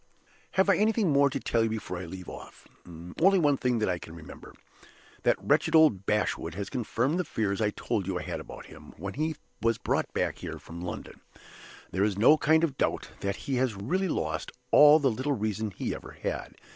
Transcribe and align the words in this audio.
"Have 0.53 0.67
I 0.67 0.77
anything 0.77 1.11
more 1.11 1.29
to 1.29 1.39
tell 1.39 1.63
you 1.63 1.69
before 1.69 1.99
I 1.99 2.05
leave 2.05 2.27
off? 2.27 2.67
Only 3.21 3.37
one 3.37 3.55
thing 3.57 3.77
that 3.77 3.87
I 3.87 3.99
can 3.99 4.15
remember. 4.15 4.55
"That 5.21 5.37
wretched 5.39 5.75
old 5.75 6.07
Bashwood 6.07 6.55
has 6.55 6.71
confirmed 6.71 7.19
the 7.19 7.23
fears 7.23 7.61
I 7.61 7.69
told 7.69 8.07
you 8.07 8.17
I 8.17 8.23
had 8.23 8.39
about 8.39 8.65
him 8.65 8.93
when 8.97 9.13
he 9.13 9.35
was 9.61 9.77
brought 9.77 10.11
back 10.11 10.39
here 10.39 10.57
from 10.57 10.81
London. 10.81 11.21
There 11.91 12.03
is 12.03 12.17
no 12.17 12.35
kind 12.35 12.63
of 12.63 12.79
doubt 12.79 13.09
that 13.19 13.35
he 13.45 13.57
has 13.57 13.75
really 13.75 14.09
lost 14.09 14.51
all 14.71 14.97
the 14.97 15.11
little 15.11 15.33
reason 15.33 15.69
he 15.69 15.93
ever 15.93 16.13
had. 16.13 16.55